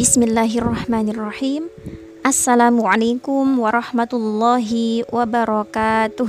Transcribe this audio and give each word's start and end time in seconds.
Bismillahirrahmanirrahim. 0.00 1.68
Assalamualaikum 2.24 3.44
warahmatullahi 3.60 5.04
wabarakatuh. 5.04 6.24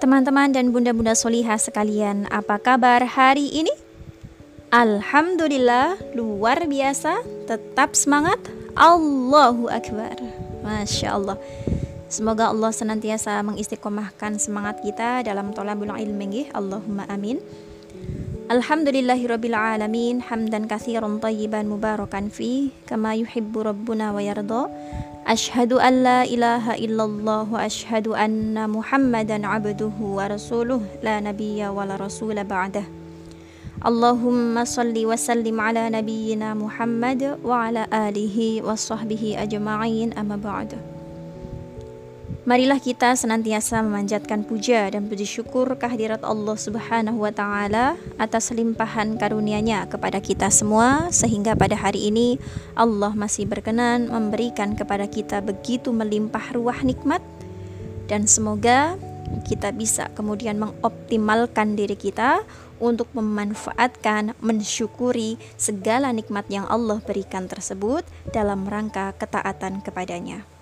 Teman-teman 0.00 0.56
dan 0.56 0.72
bunda-bunda 0.72 1.12
solihah 1.12 1.60
sekalian, 1.60 2.24
apa 2.32 2.56
kabar 2.56 3.04
hari 3.04 3.52
ini? 3.60 3.68
Alhamdulillah, 4.72 6.16
luar 6.16 6.64
biasa, 6.64 7.20
tetap 7.44 7.92
semangat. 7.92 8.40
Allahu 8.72 9.68
Akbar. 9.68 10.16
Masya 10.64 11.12
Allah. 11.12 11.36
Semoga 12.08 12.56
Allah 12.56 12.72
senantiasa 12.72 13.36
mengistiqomahkan 13.44 14.40
semangat 14.40 14.80
kita 14.80 15.20
dalam 15.20 15.52
tolabul 15.52 15.92
ilmi. 15.92 16.48
Allahumma 16.56 17.04
amin. 17.12 17.36
الحمد 18.50 18.88
لله 18.88 19.26
رب 19.26 19.44
العالمين 19.44 20.22
حمدا 20.22 20.66
كثيرا 20.68 21.18
طيبا 21.22 21.62
مباركا 21.62 22.28
فيه 22.28 22.68
كما 22.86 23.14
يحب 23.14 23.58
ربنا 23.58 24.12
ويرضى 24.12 24.68
أشهد 25.26 25.72
أن 25.72 26.02
لا 26.02 26.24
إله 26.24 26.74
إلا 26.74 27.04
الله 27.04 27.52
وأشهد 27.52 28.08
أن 28.08 28.70
محمدا 28.70 29.46
عبده 29.46 29.96
ورسوله 30.00 30.80
لا 31.02 31.20
نبي 31.20 31.68
ولا 31.68 31.96
رسول 31.96 32.44
بعده 32.44 32.84
اللهم 33.86 34.64
صل 34.64 34.96
وسلم 35.06 35.60
على 35.60 35.90
نبينا 35.90 36.54
محمد 36.54 37.38
وعلى 37.44 37.86
آله 37.92 38.62
وصحبه 38.62 39.36
أجمعين 39.38 40.12
أما 40.12 40.36
بعد 40.36 40.93
Marilah 42.44 42.76
kita 42.76 43.16
senantiasa 43.16 43.80
memanjatkan 43.80 44.44
puja 44.44 44.92
dan 44.92 45.08
puji 45.08 45.24
syukur 45.24 45.64
kehadirat 45.80 46.20
Allah 46.20 46.52
Subhanahu 46.60 47.24
wa 47.24 47.32
taala 47.32 47.96
atas 48.20 48.52
limpahan 48.52 49.16
karunia-Nya 49.16 49.88
kepada 49.88 50.20
kita 50.20 50.52
semua 50.52 51.08
sehingga 51.08 51.56
pada 51.56 51.72
hari 51.72 52.12
ini 52.12 52.36
Allah 52.76 53.16
masih 53.16 53.48
berkenan 53.48 54.12
memberikan 54.12 54.76
kepada 54.76 55.08
kita 55.08 55.40
begitu 55.40 55.88
melimpah 55.88 56.52
ruah 56.52 56.84
nikmat 56.84 57.24
dan 58.12 58.28
semoga 58.28 59.00
kita 59.48 59.72
bisa 59.72 60.12
kemudian 60.12 60.60
mengoptimalkan 60.60 61.80
diri 61.80 61.96
kita 61.96 62.44
untuk 62.76 63.08
memanfaatkan, 63.16 64.36
mensyukuri 64.44 65.40
segala 65.56 66.12
nikmat 66.12 66.44
yang 66.52 66.68
Allah 66.68 67.00
berikan 67.00 67.48
tersebut 67.48 68.04
dalam 68.36 68.68
rangka 68.68 69.16
ketaatan 69.16 69.80
kepadanya. 69.80 70.53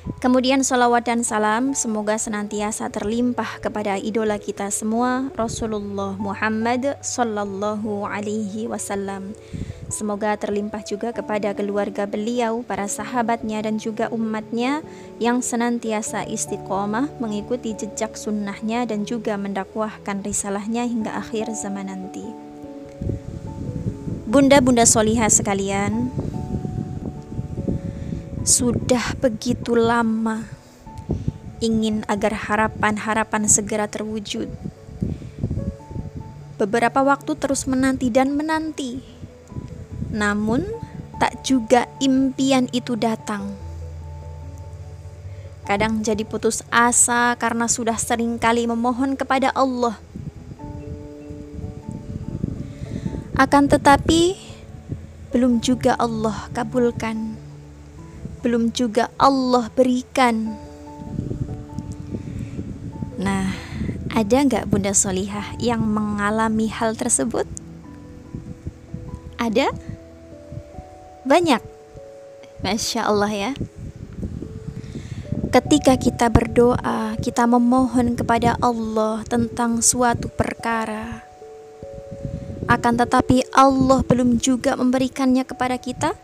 Kemudian 0.00 0.64
salawat 0.64 1.08
dan 1.08 1.20
salam 1.20 1.76
semoga 1.76 2.16
senantiasa 2.16 2.88
terlimpah 2.88 3.60
kepada 3.60 4.00
idola 4.00 4.40
kita 4.40 4.72
semua 4.72 5.28
Rasulullah 5.36 6.16
Muhammad 6.16 6.96
sallallahu 7.04 8.08
alaihi 8.08 8.64
wasallam. 8.64 9.36
Semoga 9.90 10.38
terlimpah 10.38 10.86
juga 10.86 11.10
kepada 11.10 11.50
keluarga 11.50 12.06
beliau, 12.06 12.62
para 12.62 12.86
sahabatnya 12.86 13.60
dan 13.66 13.76
juga 13.76 14.06
umatnya 14.08 14.86
yang 15.18 15.42
senantiasa 15.42 16.24
istiqomah 16.30 17.10
mengikuti 17.18 17.74
jejak 17.74 18.14
sunnahnya 18.14 18.86
dan 18.86 19.02
juga 19.02 19.34
mendakwahkan 19.34 20.22
risalahnya 20.22 20.86
hingga 20.86 21.12
akhir 21.18 21.50
zaman 21.58 21.90
nanti. 21.90 22.22
Bunda-bunda 24.30 24.86
solihah 24.86 25.26
sekalian, 25.26 26.14
sudah 28.40 29.20
begitu 29.20 29.76
lama 29.76 30.48
ingin 31.60 32.08
agar 32.08 32.32
harapan-harapan 32.32 33.44
segera 33.44 33.84
terwujud. 33.84 34.48
Beberapa 36.56 37.04
waktu 37.04 37.36
terus 37.36 37.68
menanti 37.68 38.08
dan 38.08 38.32
menanti, 38.36 39.00
namun 40.12 40.64
tak 41.20 41.44
juga 41.44 41.84
impian 42.00 42.68
itu 42.72 42.96
datang. 42.96 43.52
Kadang 45.68 46.00
jadi 46.00 46.24
putus 46.24 46.64
asa 46.72 47.36
karena 47.36 47.68
sudah 47.68 47.96
sering 48.00 48.40
kali 48.40 48.64
memohon 48.64 49.16
kepada 49.20 49.52
Allah. 49.52 50.00
Akan 53.36 53.68
tetapi, 53.72 54.36
belum 55.32 55.64
juga 55.64 55.96
Allah 55.96 56.48
kabulkan 56.52 57.39
belum 58.40 58.72
juga 58.72 59.12
Allah 59.20 59.68
berikan. 59.70 60.56
Nah, 63.20 63.52
ada 64.16 64.36
nggak 64.40 64.66
Bunda 64.66 64.96
Solihah 64.96 65.54
yang 65.60 65.84
mengalami 65.84 66.72
hal 66.72 66.96
tersebut? 66.96 67.44
Ada? 69.36 69.68
Banyak. 71.28 71.62
Masya 72.64 73.08
Allah 73.08 73.32
ya. 73.32 73.52
Ketika 75.50 75.96
kita 76.00 76.30
berdoa, 76.30 77.16
kita 77.20 77.44
memohon 77.44 78.14
kepada 78.14 78.54
Allah 78.62 79.24
tentang 79.26 79.82
suatu 79.82 80.30
perkara, 80.30 81.26
akan 82.70 82.94
tetapi 83.02 83.50
Allah 83.50 83.98
belum 84.06 84.38
juga 84.38 84.78
memberikannya 84.78 85.42
kepada 85.42 85.74
kita, 85.74 86.14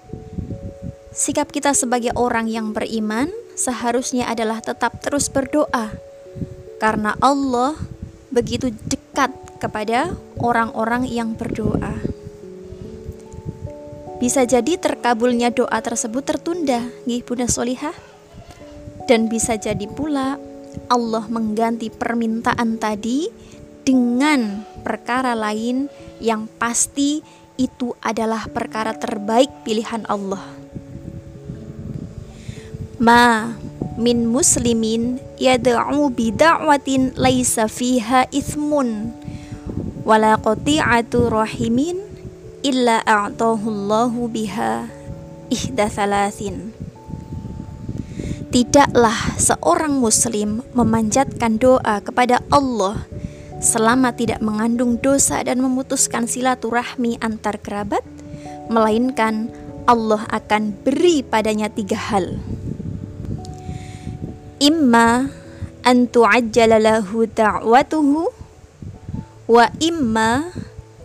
Sikap 1.16 1.48
kita 1.48 1.72
sebagai 1.72 2.12
orang 2.12 2.44
yang 2.44 2.76
beriman 2.76 3.32
seharusnya 3.56 4.28
adalah 4.28 4.60
tetap 4.60 5.00
terus 5.00 5.32
berdoa, 5.32 5.96
karena 6.76 7.16
Allah 7.24 7.72
begitu 8.28 8.68
dekat 8.84 9.32
kepada 9.56 10.12
orang-orang 10.36 11.08
yang 11.08 11.32
berdoa. 11.32 11.96
Bisa 14.20 14.44
jadi 14.44 14.76
terkabulnya 14.76 15.48
doa 15.48 15.80
tersebut 15.80 16.20
tertunda, 16.20 16.84
nih 17.08 17.24
Bunda 17.24 17.48
Solihah. 17.48 17.96
Dan 19.08 19.32
bisa 19.32 19.56
jadi 19.56 19.88
pula 19.88 20.36
Allah 20.92 21.24
mengganti 21.32 21.88
permintaan 21.88 22.76
tadi 22.76 23.32
dengan 23.88 24.68
perkara 24.84 25.32
lain 25.32 25.88
yang 26.20 26.44
pasti 26.60 27.24
itu 27.56 27.96
adalah 28.04 28.44
perkara 28.52 28.92
terbaik 28.92 29.64
pilihan 29.64 30.04
Allah 30.12 30.55
ma 32.96 33.52
min 34.00 34.24
muslimin 34.28 35.20
yad'u 35.36 36.08
bi 36.12 36.32
da'watin 36.32 37.16
laisa 37.16 37.68
fiha 37.68 38.28
ithmun. 38.32 39.12
Wala 40.06 40.38
qati'atu 40.40 41.28
rahimin 41.28 41.98
illa 42.64 43.02
a'tahu 43.04 43.66
Allahu 43.68 44.30
biha 44.32 44.88
ihda 45.52 45.90
thalathin. 45.92 46.72
Tidaklah 48.48 49.36
seorang 49.36 50.00
muslim 50.00 50.64
memanjatkan 50.72 51.60
doa 51.60 52.00
kepada 52.00 52.40
Allah 52.48 53.04
selama 53.60 54.14
tidak 54.14 54.40
mengandung 54.40 54.96
dosa 54.96 55.42
dan 55.44 55.60
memutuskan 55.60 56.24
silaturahmi 56.30 57.20
antar 57.20 57.60
kerabat, 57.60 58.06
melainkan 58.70 59.52
Allah 59.84 60.24
akan 60.30 60.72
beri 60.86 61.20
padanya 61.26 61.68
tiga 61.68 61.98
hal 61.98 62.40
imma 64.58 65.28
an 65.86 66.10
tu'ajjala 66.10 66.82
lahu 66.82 67.30
da'watuhu 67.30 68.32
wa 69.46 69.70
imma 69.78 70.50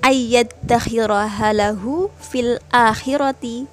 ayyattakhiraha 0.01 1.53
lahu 1.53 2.09
fil 2.17 2.57
akhirati 2.73 3.69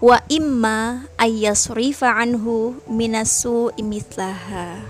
wa 0.00 0.20
imma 0.32 1.08
ayyasrifa 1.20 2.16
anhu 2.16 2.80
minasu 2.88 3.72
imitlaha 3.76 4.80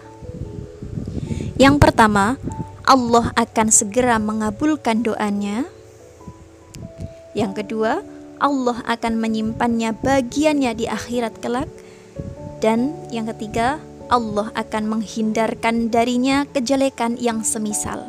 Yang 1.56 1.76
pertama, 1.80 2.36
Allah 2.84 3.32
akan 3.32 3.72
segera 3.72 4.20
mengabulkan 4.20 5.00
doanya. 5.00 5.64
Yang 7.32 7.64
kedua, 7.64 8.04
Allah 8.36 8.84
akan 8.84 9.16
menyimpannya 9.16 9.96
bagiannya 9.96 10.76
di 10.76 10.84
akhirat 10.84 11.40
kelak. 11.40 11.72
Dan 12.60 12.92
yang 13.08 13.24
ketiga, 13.32 13.80
Allah 14.06 14.54
akan 14.54 14.98
menghindarkan 14.98 15.90
darinya 15.90 16.46
kejelekan 16.50 17.18
yang 17.18 17.42
semisal. 17.42 18.06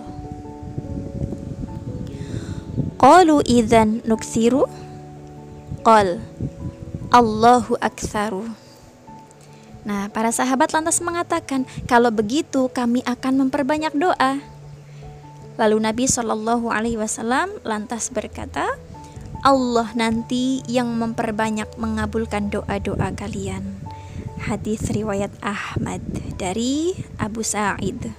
Qalu 2.97 3.45
idzan 3.45 4.01
nuksiru 4.09 4.65
Qal 5.85 6.17
Allahu 7.13 7.77
aktsaru 7.77 8.45
Nah, 9.87 10.11
para 10.11 10.35
sahabat 10.35 10.75
lantas 10.75 10.99
mengatakan, 10.99 11.63
kalau 11.87 12.11
begitu 12.11 12.67
kami 12.75 12.99
akan 13.07 13.47
memperbanyak 13.47 13.95
doa. 13.95 14.43
Lalu 15.55 15.77
Nabi 15.79 16.11
Shallallahu 16.11 16.67
Alaihi 16.67 16.99
Wasallam 16.99 17.55
lantas 17.63 18.11
berkata, 18.11 18.67
Allah 19.47 19.87
nanti 19.95 20.59
yang 20.67 20.91
memperbanyak 20.91 21.79
mengabulkan 21.79 22.51
doa-doa 22.51 23.15
kalian 23.15 23.86
hadis 24.37 24.87
riwayat 24.93 25.33
Ahmad 25.41 26.01
dari 26.37 26.93
Abu 27.17 27.41
Sa'id. 27.41 28.13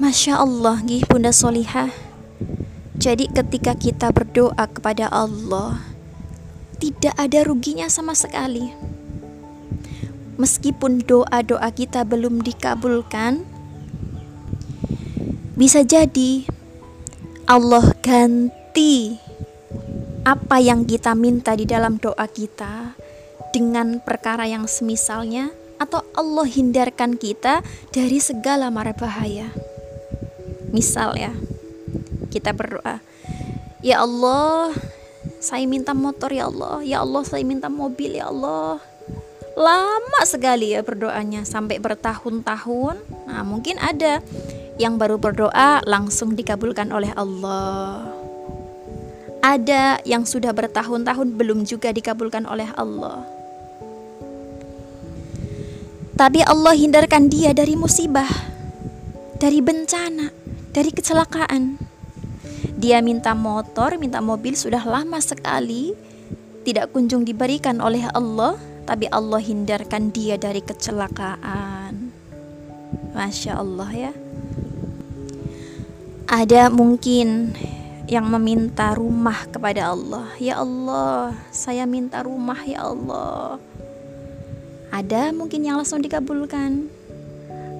Masya 0.00 0.40
Allah, 0.40 0.80
gih 0.86 1.04
Bunda 1.04 1.28
Solihah. 1.28 1.92
Jadi 2.96 3.28
ketika 3.28 3.76
kita 3.76 4.08
berdoa 4.12 4.64
kepada 4.70 5.12
Allah, 5.12 5.80
tidak 6.80 7.12
ada 7.20 7.44
ruginya 7.44 7.88
sama 7.92 8.16
sekali. 8.16 8.72
Meskipun 10.40 11.04
doa-doa 11.04 11.68
kita 11.72 12.08
belum 12.08 12.40
dikabulkan, 12.40 13.44
bisa 15.60 15.84
jadi 15.84 16.48
Allah 17.44 17.92
ganti 18.00 19.20
apa 20.24 20.60
yang 20.60 20.88
kita 20.88 21.12
minta 21.12 21.52
di 21.52 21.68
dalam 21.68 22.00
doa 22.00 22.24
kita 22.24 22.96
dengan 23.50 23.98
perkara 24.02 24.46
yang 24.46 24.66
semisalnya 24.70 25.50
atau 25.80 26.04
Allah 26.12 26.44
hindarkan 26.44 27.16
kita 27.16 27.64
dari 27.90 28.20
segala 28.20 28.68
mara 28.68 28.92
bahaya. 28.92 29.48
Misal 30.70 31.16
ya, 31.16 31.32
kita 32.28 32.52
berdoa, 32.52 33.00
"Ya 33.80 34.04
Allah, 34.04 34.76
saya 35.40 35.64
minta 35.64 35.96
motor 35.96 36.30
ya 36.30 36.46
Allah. 36.46 36.84
Ya 36.84 37.02
Allah, 37.02 37.22
saya 37.24 37.42
minta 37.42 37.72
mobil 37.72 38.20
ya 38.20 38.28
Allah." 38.28 38.78
Lama 39.58 40.20
sekali 40.24 40.72
ya 40.72 40.80
berdoanya 40.86 41.42
sampai 41.42 41.82
bertahun-tahun. 41.82 42.96
Nah, 43.26 43.42
mungkin 43.42 43.82
ada 43.82 44.22
yang 44.78 44.96
baru 44.96 45.18
berdoa 45.20 45.84
langsung 45.84 46.38
dikabulkan 46.38 46.88
oleh 46.94 47.12
Allah. 47.18 48.08
Ada 49.40 50.04
yang 50.04 50.28
sudah 50.28 50.52
bertahun-tahun 50.52 51.36
belum 51.36 51.64
juga 51.64 51.90
dikabulkan 51.90 52.44
oleh 52.48 52.68
Allah. 52.76 53.39
Tapi 56.20 56.44
Allah 56.44 56.76
hindarkan 56.76 57.32
dia 57.32 57.56
dari 57.56 57.80
musibah, 57.80 58.28
dari 59.40 59.64
bencana, 59.64 60.28
dari 60.68 60.92
kecelakaan. 60.92 61.80
Dia 62.76 63.00
minta 63.00 63.32
motor, 63.32 63.96
minta 63.96 64.20
mobil 64.20 64.52
sudah 64.52 64.84
lama 64.84 65.16
sekali 65.16 65.96
tidak 66.60 66.92
kunjung 66.92 67.24
diberikan 67.24 67.80
oleh 67.80 68.04
Allah, 68.12 68.60
tapi 68.84 69.08
Allah 69.08 69.40
hindarkan 69.40 70.12
dia 70.12 70.36
dari 70.36 70.60
kecelakaan. 70.60 72.12
Masya 73.16 73.56
Allah 73.56 73.88
ya. 73.88 74.12
Ada 76.28 76.68
mungkin 76.68 77.56
yang 78.04 78.28
meminta 78.28 78.92
rumah 78.92 79.48
kepada 79.48 79.96
Allah. 79.96 80.28
Ya 80.36 80.60
Allah, 80.60 81.32
saya 81.48 81.88
minta 81.88 82.20
rumah 82.20 82.60
ya 82.68 82.92
Allah. 82.92 83.56
Ada 84.90 85.30
mungkin 85.30 85.62
yang 85.62 85.78
langsung 85.78 86.02
dikabulkan. 86.02 86.90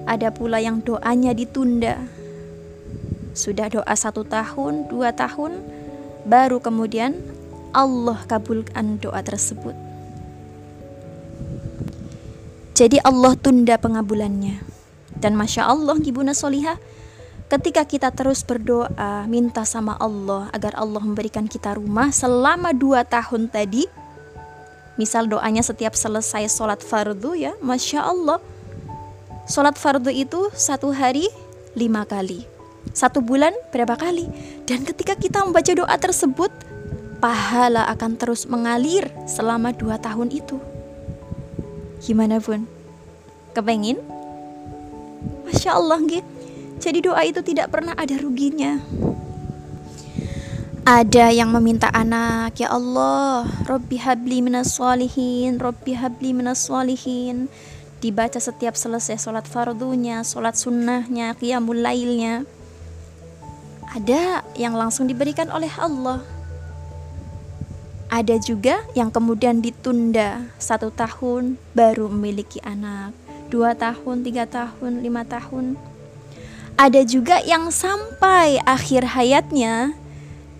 Ada 0.07 0.31
pula 0.31 0.63
yang 0.63 0.79
doanya 0.79 1.35
ditunda. 1.35 1.99
Sudah 3.35 3.67
doa 3.71 3.93
satu 3.95 4.27
tahun, 4.27 4.87
dua 4.91 5.15
tahun, 5.15 5.59
baru 6.27 6.59
kemudian 6.59 7.15
Allah 7.71 8.19
kabulkan 8.27 8.99
doa 8.99 9.23
tersebut. 9.23 9.75
Jadi 12.75 12.97
Allah 13.03 13.37
tunda 13.37 13.77
pengabulannya. 13.77 14.57
Dan 15.21 15.37
Masya 15.37 15.69
Allah, 15.69 16.01
Ibuna 16.01 16.33
Solihah, 16.33 16.81
ketika 17.45 17.85
kita 17.85 18.09
terus 18.09 18.41
berdoa, 18.41 19.29
minta 19.29 19.61
sama 19.67 19.93
Allah 20.01 20.49
agar 20.49 20.73
Allah 20.79 20.97
memberikan 21.03 21.45
kita 21.45 21.77
rumah 21.77 22.09
selama 22.09 22.73
dua 22.73 23.05
tahun 23.05 23.53
tadi, 23.53 23.85
Misal 25.01 25.25
doanya 25.25 25.65
setiap 25.65 25.97
selesai 25.97 26.45
sholat 26.45 26.85
fardu 26.85 27.33
ya, 27.33 27.57
Masya 27.57 28.05
Allah. 28.05 28.37
Sholat 29.49 29.73
fardu 29.73 30.13
itu 30.13 30.53
satu 30.53 30.93
hari 30.93 31.25
lima 31.73 32.05
kali. 32.05 32.45
Satu 32.93 33.17
bulan 33.17 33.49
berapa 33.73 33.97
kali? 33.97 34.29
Dan 34.69 34.85
ketika 34.85 35.17
kita 35.17 35.41
membaca 35.41 35.73
doa 35.73 35.97
tersebut, 35.97 36.53
pahala 37.17 37.89
akan 37.89 38.13
terus 38.13 38.45
mengalir 38.45 39.09
selama 39.25 39.73
dua 39.73 39.97
tahun 39.97 40.29
itu. 40.29 40.61
Gimana 42.05 42.37
pun? 42.37 42.69
Kepengin? 43.57 43.97
Masya 45.49 45.81
Allah 45.81 45.97
gitu. 46.05 46.29
Jadi 46.77 47.09
doa 47.09 47.25
itu 47.25 47.41
tidak 47.41 47.73
pernah 47.73 47.97
ada 47.97 48.21
ruginya. 48.21 48.77
Ada 50.81 51.29
yang 51.29 51.53
meminta 51.53 51.93
anak, 51.93 52.57
ya 52.57 52.73
Allah, 52.73 53.45
Robbi 53.69 54.01
habli 54.01 54.41
minas 54.41 54.73
solihin, 54.73 55.61
Robbi 55.61 55.93
habli 55.93 56.33
minas 56.33 56.65
solihin. 56.65 57.53
Dibaca 58.01 58.41
setiap 58.41 58.73
selesai 58.73 59.21
sholat 59.21 59.45
fardunya, 59.45 60.25
sholat 60.25 60.57
sunnahnya, 60.57 61.37
qiyamul 61.37 61.85
lailnya. 61.85 62.49
Ada 63.93 64.41
yang 64.57 64.73
langsung 64.73 65.05
diberikan 65.05 65.53
oleh 65.53 65.69
Allah. 65.77 66.25
Ada 68.09 68.41
juga 68.41 68.81
yang 68.97 69.13
kemudian 69.13 69.61
ditunda 69.61 70.49
satu 70.57 70.89
tahun 70.89 71.61
baru 71.77 72.09
memiliki 72.09 72.57
anak, 72.65 73.13
dua 73.53 73.77
tahun, 73.77 74.25
tiga 74.25 74.49
tahun, 74.49 75.05
lima 75.05 75.29
tahun. 75.29 75.77
Ada 76.73 77.05
juga 77.05 77.37
yang 77.45 77.69
sampai 77.69 78.57
akhir 78.65 79.13
hayatnya 79.13 80.00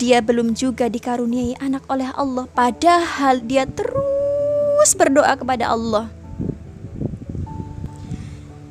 dia 0.02 0.18
belum 0.18 0.58
juga 0.58 0.90
dikaruniai 0.90 1.62
anak 1.62 1.86
oleh 1.86 2.10
Allah, 2.18 2.50
padahal 2.50 3.46
dia 3.46 3.70
terus 3.70 4.98
berdoa 4.98 5.38
kepada 5.38 5.70
Allah. 5.70 6.10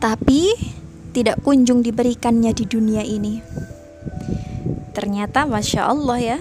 Tapi 0.03 0.59
tidak 1.15 1.39
kunjung 1.47 1.87
diberikannya 1.87 2.51
di 2.51 2.67
dunia 2.67 3.07
ini. 3.07 3.39
Ternyata, 4.91 5.47
masya 5.47 5.87
Allah, 5.87 6.19
ya, 6.19 6.39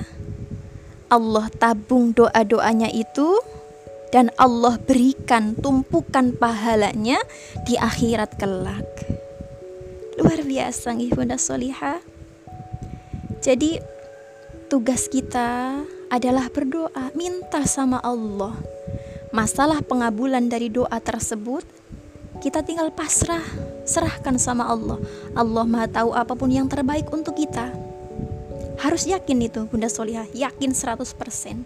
Allah 1.14 1.54
tabung 1.54 2.10
doa-doanya 2.10 2.90
itu, 2.90 3.38
dan 4.10 4.34
Allah 4.42 4.82
berikan 4.82 5.54
tumpukan 5.54 6.34
pahalanya 6.34 7.22
di 7.70 7.78
akhirat 7.78 8.42
kelak. 8.42 8.90
Luar 10.18 10.42
biasa, 10.42 10.98
Bunda 11.14 11.38
Solihah. 11.38 12.02
Jadi, 13.46 13.99
tugas 14.70 15.10
kita 15.10 15.82
adalah 16.14 16.46
berdoa, 16.54 17.10
minta 17.18 17.66
sama 17.66 17.98
Allah. 18.06 18.54
Masalah 19.34 19.82
pengabulan 19.82 20.46
dari 20.46 20.70
doa 20.70 21.02
tersebut, 21.02 21.66
kita 22.38 22.62
tinggal 22.62 22.94
pasrah, 22.94 23.42
serahkan 23.90 24.38
sama 24.38 24.70
Allah. 24.70 25.02
Allah 25.34 25.66
Maha 25.66 25.90
tahu 25.90 26.14
apa 26.14 26.38
pun 26.38 26.54
yang 26.54 26.70
terbaik 26.70 27.10
untuk 27.10 27.34
kita. 27.34 27.74
Harus 28.78 29.10
yakin 29.10 29.50
itu, 29.50 29.66
Bunda 29.66 29.90
Solihah, 29.90 30.30
yakin 30.38 30.72
100%. 30.72 31.66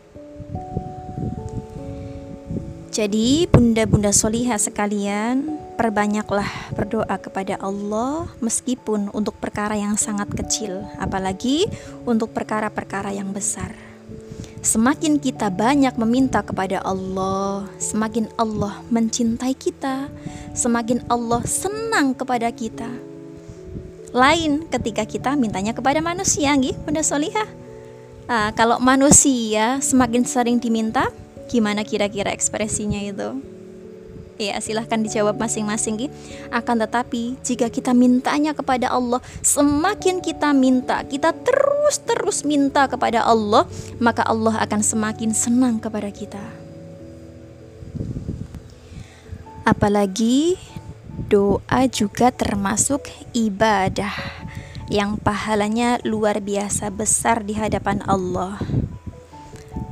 Jadi, 2.93 3.49
bunda-bunda 3.49 4.13
solihah 4.13 4.61
sekalian, 4.61 5.62
perbanyaklah 5.83 6.47
berdoa 6.71 7.11
kepada 7.19 7.59
Allah 7.59 8.31
meskipun 8.39 9.11
untuk 9.11 9.35
perkara 9.35 9.75
yang 9.75 9.99
sangat 9.99 10.31
kecil, 10.31 10.87
apalagi 10.95 11.67
untuk 12.07 12.31
perkara-perkara 12.31 13.11
yang 13.11 13.35
besar. 13.35 13.75
Semakin 14.63 15.19
kita 15.19 15.51
banyak 15.51 15.91
meminta 15.99 16.39
kepada 16.39 16.79
Allah, 16.87 17.67
semakin 17.83 18.31
Allah 18.39 18.79
mencintai 18.87 19.51
kita, 19.59 20.07
semakin 20.55 21.03
Allah 21.11 21.43
senang 21.43 22.15
kepada 22.15 22.47
kita. 22.47 22.87
Lain 24.15 24.63
ketika 24.71 25.03
kita 25.03 25.35
mintanya 25.35 25.75
kepada 25.75 25.99
manusia, 25.99 26.55
gitu, 26.63 26.79
Bunda 26.87 27.03
Solihah. 27.03 27.49
Nah, 28.23 28.55
kalau 28.55 28.79
manusia 28.79 29.83
semakin 29.83 30.23
sering 30.23 30.63
diminta, 30.63 31.11
gimana 31.51 31.83
kira-kira 31.83 32.31
ekspresinya 32.31 33.03
itu? 33.03 33.52
Ya, 34.41 34.57
silahkan 34.57 34.97
dijawab 34.97 35.37
masing-masing 35.37 36.09
Akan 36.49 36.81
tetapi, 36.81 37.37
jika 37.45 37.69
kita 37.69 37.93
mintanya 37.93 38.57
kepada 38.57 38.89
Allah, 38.89 39.21
semakin 39.45 40.25
kita 40.25 40.57
minta, 40.57 41.05
kita 41.05 41.37
terus-terus 41.37 42.41
minta 42.41 42.89
kepada 42.89 43.21
Allah, 43.21 43.69
maka 44.01 44.25
Allah 44.25 44.57
akan 44.65 44.81
semakin 44.81 45.37
senang 45.37 45.77
kepada 45.77 46.09
kita. 46.09 46.41
Apalagi 49.63 50.57
doa 51.29 51.87
juga 51.87 52.33
termasuk 52.33 53.05
ibadah 53.37 54.11
yang 54.91 55.15
pahalanya 55.15 56.01
luar 56.03 56.41
biasa 56.43 56.91
besar 56.91 57.45
di 57.45 57.55
hadapan 57.55 58.03
Allah. 58.09 58.59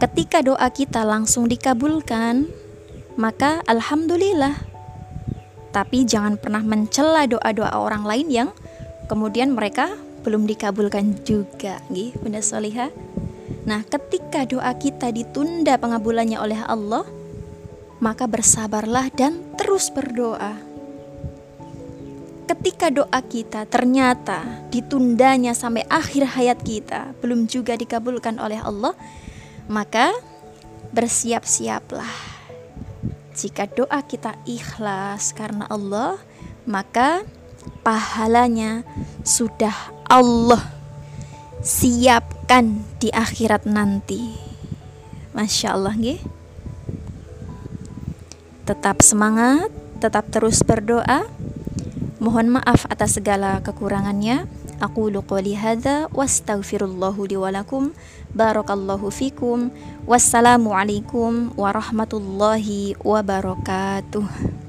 Ketika 0.01 0.41
doa 0.41 0.65
kita 0.73 1.05
langsung 1.05 1.45
dikabulkan, 1.45 2.49
maka 3.21 3.61
alhamdulillah. 3.69 4.57
Tapi 5.69 6.03
jangan 6.09 6.41
pernah 6.41 6.65
mencela 6.65 7.29
doa-doa 7.29 7.77
orang 7.77 8.03
lain 8.03 8.27
yang 8.33 8.49
kemudian 9.05 9.53
mereka 9.53 9.93
belum 10.25 10.49
dikabulkan 10.49 11.21
juga, 11.21 11.77
gitu, 11.93 12.17
Bunda 12.17 12.41
Soliha. 12.41 12.89
Nah, 13.69 13.85
ketika 13.85 14.43
doa 14.49 14.73
kita 14.73 15.13
ditunda 15.13 15.77
pengabulannya 15.77 16.41
oleh 16.41 16.59
Allah, 16.65 17.05
maka 18.01 18.25
bersabarlah 18.25 19.13
dan 19.13 19.37
terus 19.55 19.93
berdoa. 19.93 20.73
ketika 22.51 22.91
doa 22.91 23.19
kita 23.23 23.63
ternyata 23.63 24.43
ditundanya 24.75 25.55
sampai 25.55 25.87
akhir 25.87 26.35
hayat 26.35 26.59
kita 26.59 27.15
belum 27.23 27.47
juga 27.47 27.79
dikabulkan 27.79 28.35
oleh 28.43 28.59
Allah, 28.59 28.91
maka 29.71 30.11
bersiap-siaplah. 30.91 32.30
Jika 33.31 33.63
doa 33.71 34.03
kita 34.03 34.35
ikhlas 34.43 35.31
karena 35.31 35.63
Allah, 35.71 36.19
maka 36.67 37.23
pahalanya 37.79 38.83
sudah 39.23 39.73
Allah 40.11 40.59
siapkan 41.63 42.83
di 42.99 43.07
akhirat 43.13 43.63
nanti. 43.69 44.35
Masya 45.31 45.79
Allah, 45.79 45.95
nggih. 45.95 46.19
Tetap 48.67 48.99
semangat, 48.99 49.71
tetap 50.03 50.27
terus 50.27 50.59
berdoa. 50.65 51.23
Mohon 52.19 52.59
maaf 52.59 52.83
atas 52.91 53.15
segala 53.15 53.63
kekurangannya. 53.63 54.45
Aku 54.81 55.13
qouli 55.13 55.53
hadza 55.53 56.09
wastaghfirullahu 56.09 57.29
li 57.29 57.37
wa 57.37 57.53
lakum. 57.53 57.93
Barakallahu 58.33 59.13
fikum. 59.13 59.69
Wassalamualaikum 60.09 61.53
warahmatullahi 61.53 62.97
wabarakatuh. 62.97 64.60